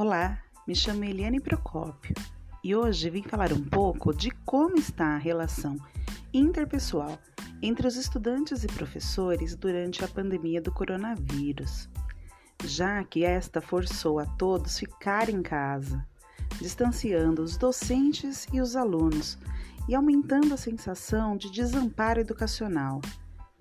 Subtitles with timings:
[0.00, 2.14] Olá, me chamo Eliane Procópio
[2.62, 5.76] e hoje vim falar um pouco de como está a relação
[6.32, 7.18] interpessoal
[7.60, 11.90] entre os estudantes e professores durante a pandemia do coronavírus,
[12.64, 16.06] já que esta forçou a todos ficar em casa,
[16.60, 19.36] distanciando os docentes e os alunos
[19.88, 23.00] e aumentando a sensação de desamparo educacional,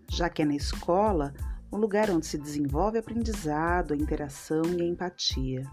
[0.08, 1.34] já que é na escola
[1.72, 5.68] o lugar onde se desenvolve aprendizado, a interação e a empatia.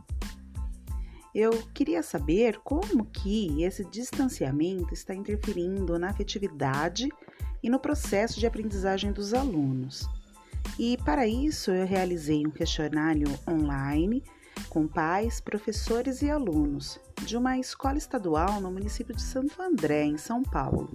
[1.35, 7.09] Eu queria saber como que esse distanciamento está interferindo na afetividade
[7.61, 10.09] e no processo de aprendizagem dos alunos.
[10.79, 14.23] E para isso eu realizei um questionário online
[14.69, 20.19] com pais, professores e alunos de uma escola estadual no município de Santo André, em
[20.19, 20.93] São Paulo,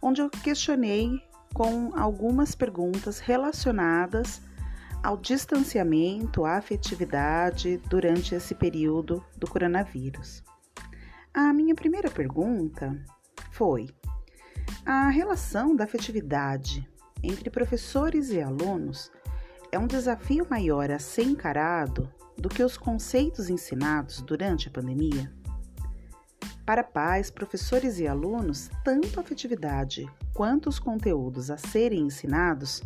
[0.00, 4.40] onde eu questionei com algumas perguntas relacionadas
[5.02, 10.42] ao distanciamento, à afetividade durante esse período do coronavírus.
[11.32, 12.96] A minha primeira pergunta
[13.52, 13.88] foi:
[14.84, 16.88] a relação da afetividade
[17.22, 19.10] entre professores e alunos
[19.70, 25.32] é um desafio maior a ser encarado do que os conceitos ensinados durante a pandemia?
[26.64, 32.82] Para pais, professores e alunos, tanto a afetividade quanto os conteúdos a serem ensinados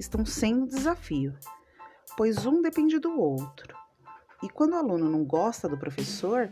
[0.00, 1.34] estão sendo desafio,
[2.16, 3.76] pois um depende do outro.
[4.42, 6.50] E quando o aluno não gosta do professor,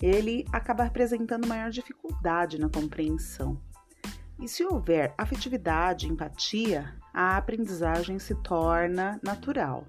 [0.00, 3.58] ele acaba apresentando maior dificuldade na compreensão.
[4.38, 9.86] E se houver afetividade, empatia, a aprendizagem se torna natural.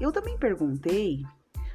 [0.00, 1.22] Eu também perguntei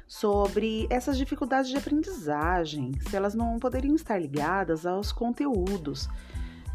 [0.06, 6.08] sobre essas dificuldades de aprendizagem, se elas não poderiam estar ligadas aos conteúdos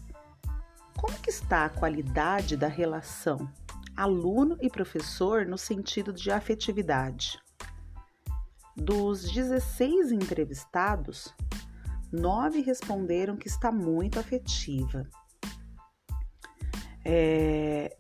[0.98, 3.50] como que está a qualidade da relação
[3.96, 7.38] aluno e professor no sentido de afetividade.
[8.76, 11.36] Dos 16 entrevistados,
[12.10, 15.06] nove responderam que está muito afetiva.
[17.04, 17.98] É,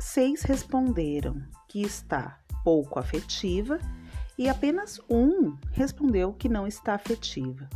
[0.00, 3.78] seis responderam que está pouco afetiva
[4.36, 7.68] e apenas um respondeu que não está afetiva.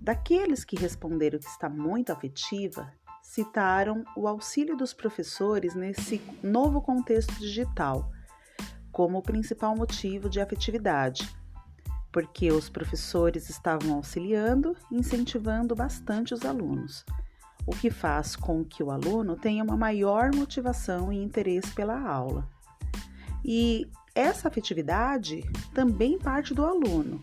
[0.00, 2.92] Daqueles que responderam que está muito afetiva,
[3.22, 8.10] citaram o auxílio dos professores nesse novo contexto digital
[8.92, 11.28] como o principal motivo de afetividade,
[12.12, 17.04] porque os professores estavam auxiliando incentivando bastante os alunos
[17.68, 22.48] o que faz com que o aluno tenha uma maior motivação e interesse pela aula.
[23.44, 25.42] E essa afetividade
[25.74, 27.22] também parte do aluno,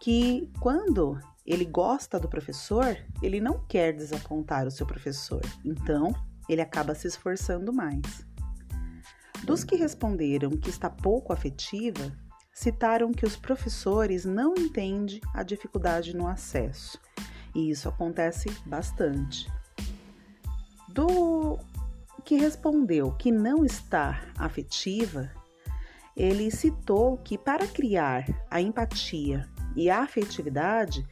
[0.00, 6.14] que quando ele gosta do professor, ele não quer desapontar o seu professor, então
[6.48, 8.24] ele acaba se esforçando mais.
[9.42, 12.12] Dos que responderam que está pouco afetiva,
[12.52, 16.96] citaram que os professores não entendem a dificuldade no acesso,
[17.52, 19.52] e isso acontece bastante.
[20.94, 21.58] Do
[22.24, 25.28] que respondeu que não está afetiva,
[26.16, 29.44] ele citou que para criar a empatia
[29.74, 31.04] e a afetividade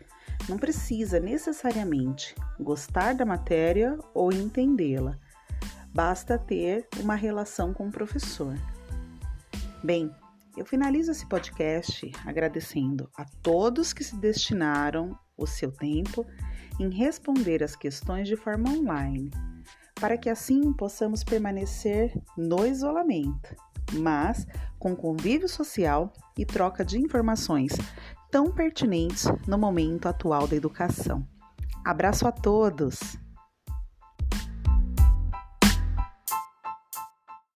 [0.49, 5.19] não precisa necessariamente gostar da matéria ou entendê-la,
[5.93, 8.55] basta ter uma relação com o professor.
[9.83, 10.15] Bem,
[10.57, 16.25] eu finalizo esse podcast agradecendo a todos que se destinaram o seu tempo
[16.79, 19.29] em responder as questões de forma online
[20.03, 23.55] para que assim possamos permanecer no isolamento,
[23.93, 24.45] mas
[24.77, 27.71] com convívio social e troca de informações
[28.29, 31.25] tão pertinentes no momento atual da educação.
[31.85, 33.17] Abraço a todos!